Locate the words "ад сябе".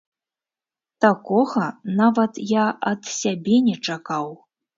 2.93-3.61